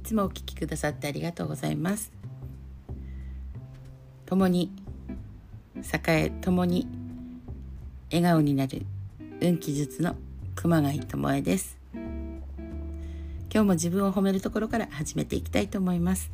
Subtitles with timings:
[0.00, 2.10] いつもお聞きくださってありがとうございます。
[4.24, 4.72] 共に
[5.76, 6.88] 栄え共に
[8.10, 8.86] 笑顔になる
[9.42, 10.16] 運気術の
[10.54, 11.76] 熊谷智恵です。
[11.92, 12.00] 今
[13.50, 16.30] 日も自分を褒めるところから始めていきたいと思います。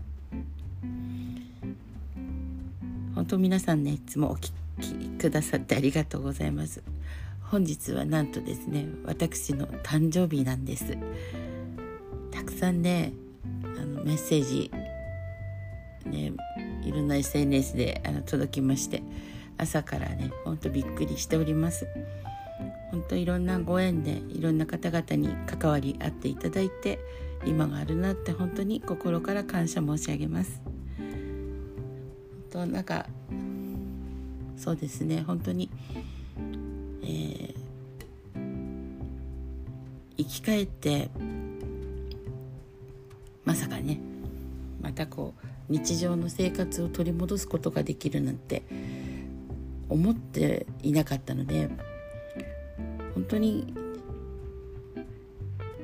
[3.17, 6.85] 本当皆さんねいつもお聞きくださってありがとうございます。
[7.43, 10.97] 本日はなんとですね私の誕生日なんです。
[12.31, 13.13] たくさんね
[14.07, 14.71] メッセージ
[16.07, 16.33] ね
[16.85, 19.03] いろんな SNS であの届きまして
[19.59, 21.89] 朝からねほんとびっくりしております。
[22.93, 27.01] 本当いろんなご縁でいろんな方々に関わり合っていただいて
[27.45, 30.63] 今があるなって本当に心から感謝申し上げます。
[32.51, 33.07] となんか
[34.57, 35.69] そうですね本当に、
[37.03, 37.55] えー、
[40.17, 41.11] 生き返って
[43.47, 43.99] まさかね
[44.83, 48.63] またこう日常の生活を取り戻すことができるなんて
[49.89, 51.71] 思っていなかったので
[53.15, 53.73] 本当に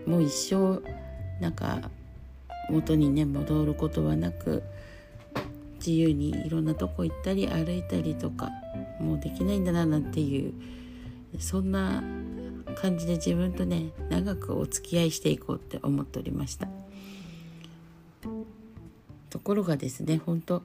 [0.07, 0.83] もう一生
[1.41, 1.91] なんか
[2.69, 4.63] 元にね戻ることはなく
[5.77, 8.51] 自由にいろんなとこ行ったり歩いたりとか
[9.01, 10.53] もうできないんだななんていう
[11.41, 12.03] そんな
[12.77, 16.72] 感じで自分とね長くお付き合いしていこうって思っておりました。
[19.43, 20.63] ころがですね本当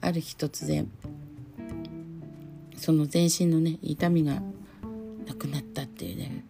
[0.00, 0.90] ある日突然
[2.76, 4.40] その全身のね痛みが
[5.26, 6.44] なくなったっていうね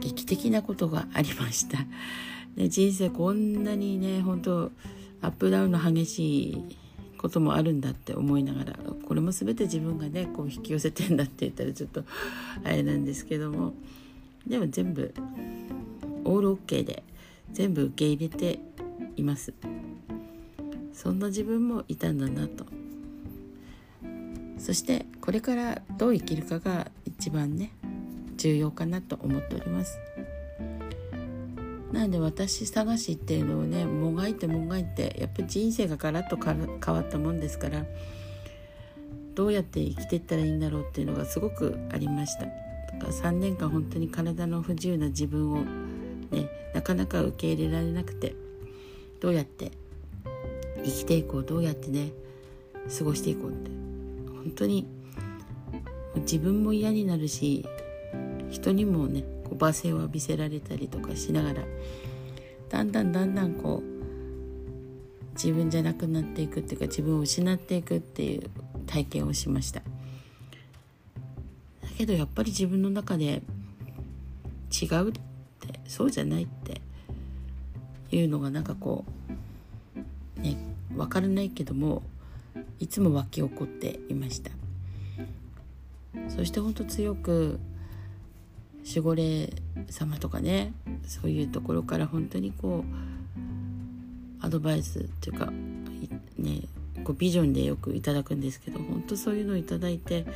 [0.00, 1.78] 劇的なことがありました。
[2.56, 4.70] で人生こんなにね本当
[5.22, 6.76] アップダウンの激しい
[7.16, 12.04] こともあるんだって思いながらこれも全て自分がねこう引き寄せてんだって言ったらちょっと
[12.64, 13.72] あれなんですけども
[14.46, 15.14] でも全部
[16.24, 17.04] オールオッケーで
[17.52, 18.58] 全部受け入れて
[19.16, 19.52] います。
[20.92, 22.66] そんな自分もいたんだなと。
[24.58, 27.72] そしてこれからどう生きるかが一番ね
[28.36, 29.98] 重要かなと思っております。
[31.92, 37.84] なので私探しっていうのをねもがいてもがいてやっぱり人生がガラッと変わったもんですから
[39.34, 42.44] どうやって生きていったらいいんだろうっていうのがすごくありました。
[42.44, 45.56] だから3年間本当に体の不自由な自分を
[46.30, 48.34] ねなかなか受け入れられなくて
[49.22, 49.70] どうやって
[50.84, 52.10] 生きていこうどうやってね
[52.98, 53.70] 過ごしていこうって。
[54.42, 54.88] 本当に
[56.16, 57.64] 自分も嫌になるし
[58.50, 61.62] 人にもねこう罵声を浴びせられたりとかしながら
[62.68, 68.50] だんだんだんだんこう自分じゃなくなっていくっていうか自分を失っていくっていう
[68.86, 69.80] 体験をしました。
[69.80, 69.84] だ
[71.96, 73.42] けどやっぱり自分の中で
[74.82, 75.20] 違うって
[75.86, 76.80] そうじゃないって
[78.16, 79.04] いうのがなんかこ
[80.38, 80.56] うね
[80.94, 82.02] 分からないけども
[82.78, 84.50] いつも湧き起こっていました。
[86.28, 87.58] そして本当強く
[88.86, 89.52] 守護霊
[89.88, 90.72] 様とかね
[91.06, 92.84] そういうところから本当にこ
[94.40, 95.52] うアドバイスっていうか
[96.38, 96.62] ね
[97.04, 100.26] こうビジョンでよくいただくんですけど本当そういうのをいただいて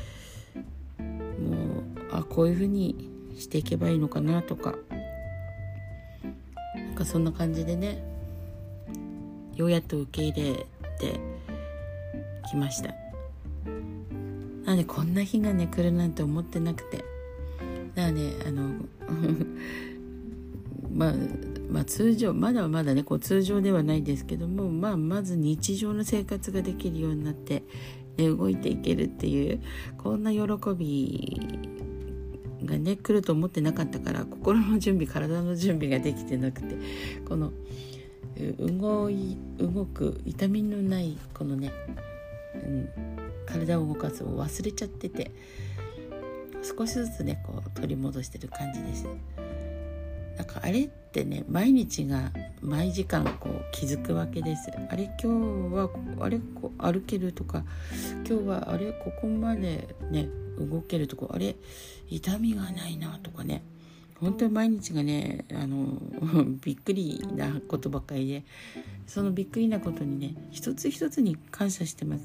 [0.98, 4.74] もうあこういうふうにしていけばいいのかなとか
[6.96, 8.02] かそんな感じでね
[9.54, 10.66] ようやっと受け入れ
[10.98, 11.20] て
[12.50, 12.94] きました。
[14.64, 16.98] なのでこんな日がね来るなんて思ってなくて。
[16.98, 18.72] だからねあの
[20.92, 21.14] まあ
[21.70, 27.64] まあ通常まだまだねこう通常ではないですけども、まあ、まず日常の生活ができるようになって、
[28.16, 29.60] ね、動いていけるっていう
[29.98, 30.40] こんな喜
[30.76, 31.75] び
[32.66, 36.76] がね来ると思ってなかったから心の準備体の準備ができてなくて
[37.28, 37.52] この
[38.58, 41.72] 動い動く痛みのないこのね、
[42.54, 42.88] うん、
[43.46, 45.30] 体を動かすを忘れちゃってて。
[46.66, 49.06] 少しずつねこう取り戻してる感じです
[50.36, 55.88] なんかあれってね毎日が毎時間こう気づくわけですあれ今日は
[56.20, 56.40] あれ
[56.78, 57.64] 歩けるとか
[58.28, 61.56] 今日はあれここまでね動けるとかあれ
[62.08, 63.62] 痛みがないなとかね
[64.20, 66.00] 本当に毎日がねあの
[66.62, 68.44] びっくりなことばっかりで
[69.06, 72.24] そのびっくりなことにね一つ一つに感謝してます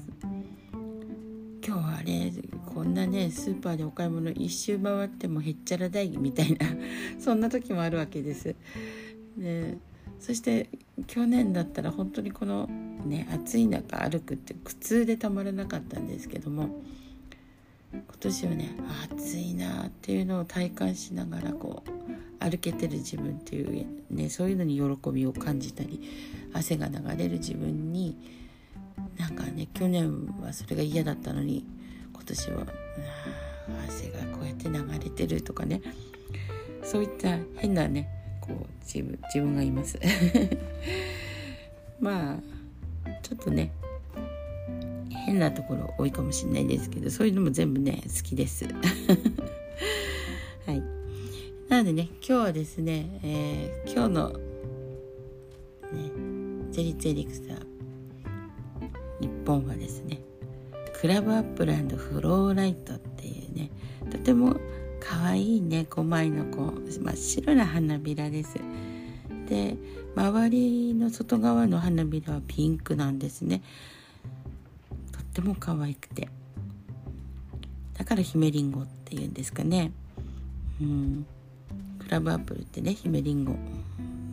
[1.64, 2.32] 今日はあれ
[2.74, 6.66] こんなねスーパーでお買い物一周回ってもへっちゃら大みたいな
[7.20, 8.56] そんな時もあるわけです。
[9.36, 9.78] で
[10.18, 10.68] そして
[11.06, 12.68] 去年だったら本当にこの
[13.06, 16.82] ね暑い中歩くって苦痛でたまらなかったんですけども
[17.92, 18.76] 今年はね
[19.12, 21.90] 暑いなっていうのを体感しながらこう
[22.42, 26.00] 歩けてる自分っていう、ね、そういうのに喜びを感じたり
[26.52, 28.16] 汗が流れる自分に
[29.18, 31.64] なんかね去年はそれが嫌だったのに
[32.12, 32.66] 今年は
[33.86, 35.82] 汗がこうやって流れてるとかね
[36.82, 38.08] そういった変なね
[38.40, 39.98] こう自分自分がいます。
[42.00, 42.38] まあ
[43.22, 43.70] ちょっとね
[45.32, 48.66] 変なところ多いかもしれないですけどそういうのも全部ね好きです。
[50.66, 50.82] はい。
[51.68, 54.36] なのでね今日はですね、えー、今日のね
[56.70, 57.40] ゼリツエリクサ
[59.20, 60.20] 日本はですね
[61.00, 63.70] クラブアップランドフローライトっていうね
[64.10, 64.56] とても
[65.00, 68.58] 可愛いね5枚のこう真っ白な花びらです。
[69.48, 69.76] で
[70.14, 73.62] 周りの外側の花びらはピンクなんですね。
[75.32, 76.28] っても可愛くて。
[77.94, 79.92] だから姫リンゴっていうんですかね。
[80.80, 81.26] うん。
[81.98, 83.56] クラブアップルってね姫リンゴ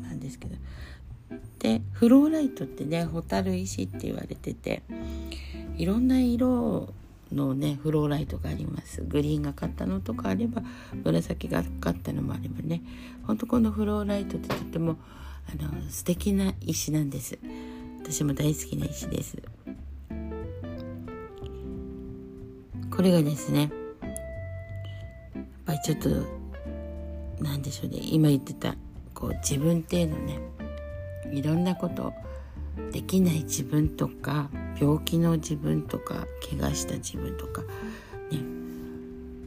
[0.04, 0.56] なんですけど。
[1.60, 4.82] でフローライトってねホタル石って言われてて
[5.78, 6.94] いろんな色
[7.34, 9.02] のねフローライトがあります。
[9.02, 10.64] グリーンがかったのとかあれば
[11.06, 12.82] 紫がかったのもあればね。
[13.24, 14.98] ほんとこのフローライトってとっても
[15.48, 17.40] あの素敵な石なんです。
[18.02, 19.38] 私も大好きな石です。
[23.00, 23.72] これがですね
[25.34, 26.10] やっぱりちょっと
[27.40, 27.98] 何でしょうね。
[28.02, 28.76] 今言ってた
[29.14, 30.42] こう自分っていうのね
[31.32, 32.12] いろんなこと
[32.92, 37.62] できない自分とか病気の自分とか怪我した自分とか
[38.32, 38.42] ね。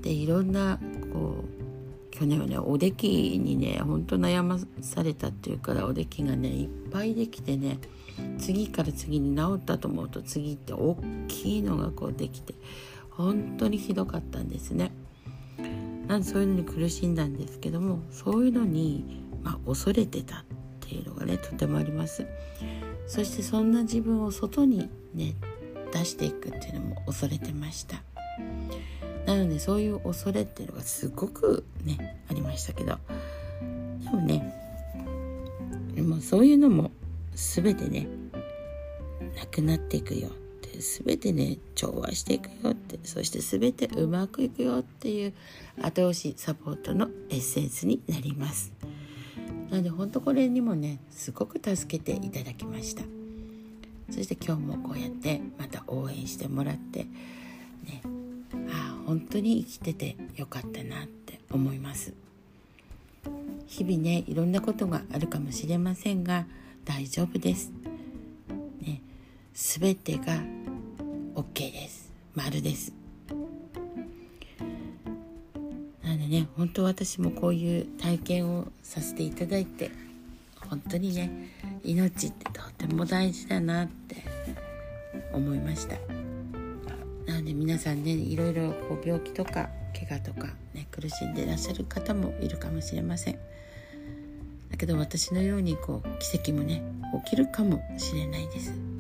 [0.01, 0.79] でいろんな
[1.13, 7.79] こう去年はねおできにねほんと悩まされたっていうからおできがねいっぱいできてね
[8.39, 10.97] 次から次に治ったと思うと次って大
[11.29, 12.55] きいのがこうできて
[13.17, 14.93] 本当にひどかったんですね。
[16.09, 20.45] なんでそういうのに苦しんだんですけどもそういうのに、まあ、恐れてたっ
[20.81, 22.27] ていうのがねとてもあります。
[23.07, 25.35] そしてそんな自分を外にね
[25.93, 28.03] 出していくっていうのも恐れてました
[29.27, 32.99] なのでそういう恐れっていうのがすごくねありましたけど
[34.05, 34.55] でもね
[35.95, 36.91] でもそういうのも
[37.35, 38.09] 全てね
[39.37, 40.31] なくなっていくよ
[40.79, 45.33] 全てね調和していくよってそして全てうまくいくよっていう
[45.81, 48.73] 後押しサポートのエッセンスになります。
[49.71, 53.03] なので本当これにもねすごく助けていただきました。
[54.11, 57.05] そして今日もこうやってまた応援してもらって
[57.85, 58.03] ね
[58.69, 62.13] ああ本当に生きててよかったなって思います。
[63.67, 66.45] 日々ねいろんなことがあるかもしれませんが
[66.85, 67.71] 大丈夫です、
[68.83, 69.01] ね、
[69.55, 70.39] 全てが
[71.35, 72.13] OK です。
[72.35, 72.93] 丸です。
[76.05, 79.91] なんでね本当私もこういう体験をさせていただいて
[80.69, 81.49] 本当にね
[81.85, 84.17] 命ってとても大事だなって
[85.33, 85.97] 思いました。
[87.27, 93.39] なので皆さんねいろいろこう病気とか怪我とか、ね、苦しんでいらっしゃる方もいるかもしれません。
[94.71, 96.83] だけど私のようにこう奇跡もね
[97.25, 98.92] 起きるかもしれないです。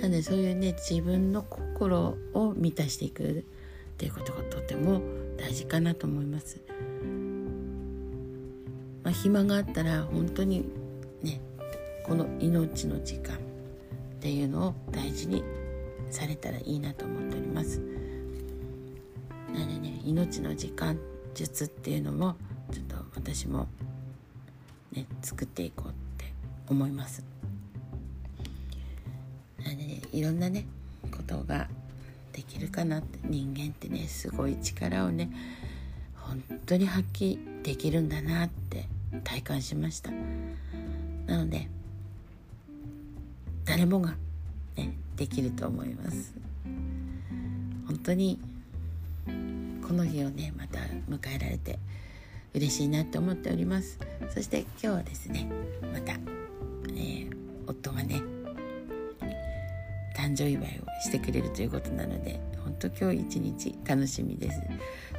[0.00, 3.42] なのでそういうね自分の心を満たしていくっ
[3.98, 5.02] ていうことがとても
[5.36, 6.60] 大事かなと思います。
[9.02, 10.64] まあ、暇があったら本当に
[11.22, 11.40] ね
[12.06, 13.38] この命の時間っ
[14.20, 15.42] ていうのを大事に
[16.10, 17.80] されたらいいなと思っております。
[19.52, 20.98] なのでね命の時間
[21.34, 22.36] 術っていうのも
[22.72, 23.68] ちょっと私も
[24.92, 26.32] ね作っていこうって
[26.68, 27.39] 思います。
[30.12, 30.66] いろんなね
[31.10, 31.68] ことが
[32.32, 35.30] できるかなって人間ってねすごい力をね
[36.14, 38.86] 本当に発揮できるんだなって
[39.24, 40.10] 体感しました。
[41.26, 41.68] なので
[43.64, 44.14] 誰もが
[44.76, 46.34] ねできると思います。
[47.86, 48.38] 本当に
[49.86, 51.78] この日をねまた迎えられて
[52.54, 53.98] 嬉しいなって思っております。
[54.32, 55.50] そして今日はですね
[55.92, 57.30] また、えー、
[57.66, 58.22] 夫がね
[60.20, 64.60] 誕生祝いをしてくれるということなので本当今日一日楽しみです。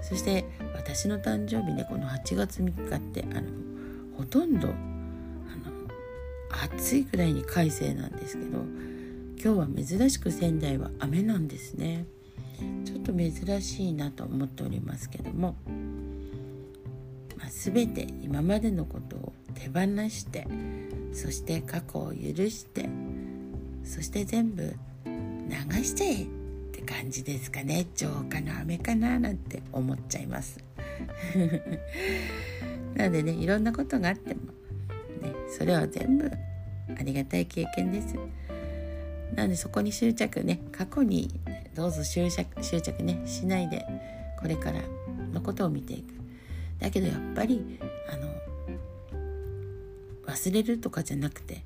[0.02, 3.50] そして私の誕生日ねこの8月3日ってあの
[4.16, 4.76] ほとんどあの
[6.76, 8.60] 暑いくらいに快晴なんですけど
[9.44, 12.06] 今日は珍しく仙台は雨なんですね。
[12.86, 15.56] ちょっと珍しいなと思っておりますけども、
[17.36, 19.80] まあ、全て今までのことを手放
[20.10, 20.46] して
[21.12, 22.88] そして過去を許して
[23.84, 24.76] そして全部
[25.52, 26.28] 流しちゃえっ
[26.72, 30.64] て感じですかね浄化の雨かななんて思っちゃいます
[32.96, 34.42] なのでねいろんなことがあっても、
[35.22, 36.32] ね、それは全部
[36.98, 38.16] ありがたい経験です。
[39.36, 41.30] なのでそこに執着ね過去に
[41.74, 43.86] どうぞ執着執着ねしないで
[44.40, 44.82] これから
[45.34, 46.14] のことを見ていく。
[46.80, 47.80] だけどやっぱり
[48.10, 48.28] あの
[50.26, 51.64] 忘れるとかじゃなくて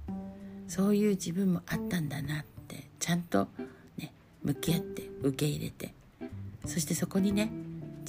[0.67, 3.47] そういう自分もあったんだなってちゃんと
[4.45, 5.93] 向き合って受け入れて。
[6.65, 7.51] そしてそこにね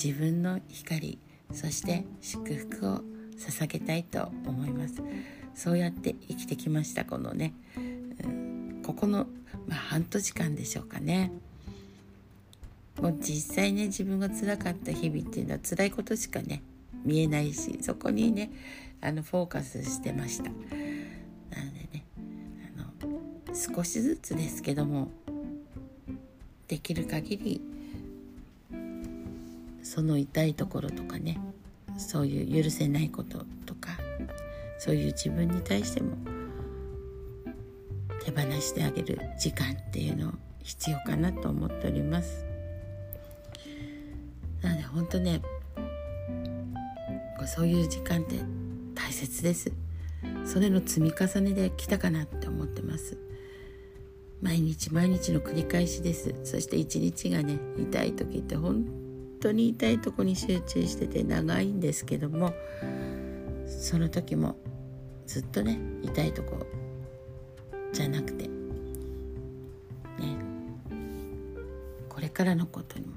[0.02, 1.18] 自分の光
[1.52, 3.00] そして祝福を
[3.38, 5.02] 捧げたいと思います。
[5.54, 7.54] そうやって生きてきましたこのね、
[8.24, 9.26] うん、ここの、
[9.66, 11.32] まあ、半年間でしょうかね。
[13.00, 16.62] もう実際ね自分が辛かった日々っていうのは辛いことしかね
[17.04, 18.50] 見えないしそこにね
[19.02, 20.44] あのフォーカスしてました。
[20.44, 22.04] なのでね
[22.76, 23.14] あの
[23.54, 25.10] 少しずつですけども
[26.68, 27.60] できる限り
[29.82, 31.38] その痛いところとかね
[31.96, 33.90] そういう許せないこととか
[34.78, 36.16] そういう自分に対しても
[38.24, 42.44] 手放してあげる時間っていうの必要かなと思っております。
[44.62, 45.40] なので本当ね
[47.46, 48.40] そういう時間って
[48.94, 49.72] 大切です。
[50.44, 53.16] それの積み重ねで来たかなって思ってます。
[54.42, 56.34] 毎日毎日の繰り返しです。
[56.44, 58.84] そして一日がね痛い時って本
[59.40, 62.52] 当に痛いとこに集中してて長いんですけども
[63.66, 64.56] その時も
[65.26, 66.66] ずっとね痛いとこ
[67.92, 68.50] じゃなくてね
[72.08, 73.14] これからのことにも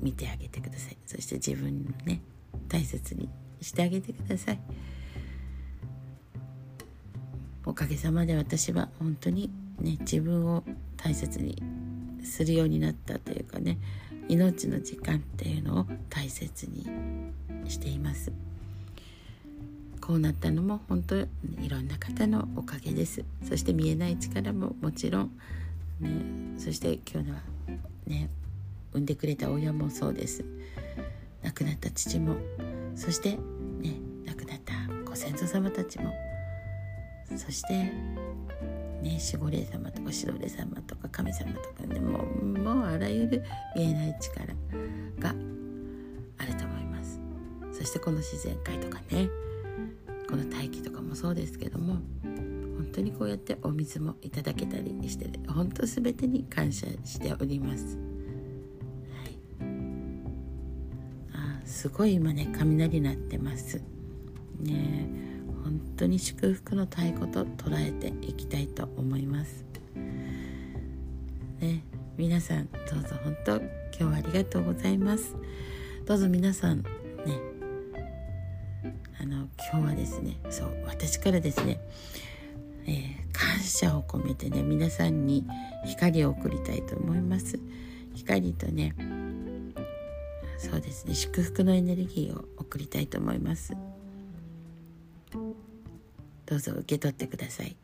[0.00, 0.96] 見てあげてください。
[1.06, 2.22] そして自分のね
[2.68, 3.28] 大切に
[3.60, 4.60] してあげてください。
[7.66, 10.64] おかげさまで私は本当にね自分を
[10.96, 11.62] 大切に
[12.22, 13.78] するようになったというかね
[14.28, 16.86] 命の時間っていうのを大切に
[17.68, 18.32] しています。
[20.00, 21.26] こうなったのも本当い
[21.68, 23.24] ろんな方のおかげです。
[23.46, 25.30] そして見えない力ももちろん、
[26.00, 27.40] ね、そして今日のは
[28.06, 28.30] ね
[28.92, 30.44] 産んでくれた親もそうです。
[31.42, 32.36] 亡くなった父も
[32.96, 33.32] そして
[33.80, 34.72] ね亡くなった
[35.04, 36.12] ご先祖様たちも
[37.36, 37.92] そして
[39.02, 43.44] ね守護霊様とか指導霊様とか神様とかねももうあらゆる
[43.76, 44.46] 見えない力
[45.18, 45.30] が
[46.38, 47.20] あると思います。
[47.72, 49.28] そしてこの自然界とかね
[50.28, 57.96] この大気とかもそうですけども本当にこうやってお水もいただけたりして本当全てに感謝しております。
[57.96, 59.38] はい、
[61.32, 63.80] あすごい今ね雷鳴ってます。
[64.60, 65.27] ね。
[65.64, 69.64] 本当に祝福の太鼓と捉えていきたいと思います。
[71.60, 71.84] ね
[72.16, 73.64] 皆さんどうぞ本当今
[73.98, 75.34] 日はありがとうございます。
[76.04, 76.86] どうぞ皆さんね
[79.20, 81.80] あの今日はですねそう私からですね、
[82.86, 85.46] えー、感謝を込めてね皆さんに
[85.84, 87.58] 光を送りたいと思います。
[88.14, 88.94] 光とね
[90.58, 93.74] そうですね祝福のエネルギーを送りたいと思います。
[96.48, 97.76] どうぞ受け取ってください。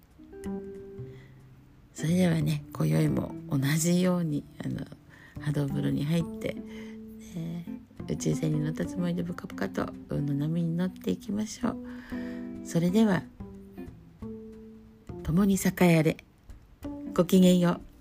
[1.93, 4.81] それではね今宵も同じようにあの
[5.41, 6.55] 波動風呂に入って、
[7.35, 7.67] ね、
[8.09, 11.77] 宇宙船に乗ったつもりでブカブカと運の波に乗っていきましょう。
[12.65, 13.23] それでは
[15.23, 16.17] 共に栄えあれ。
[17.15, 17.94] ごきげんよう。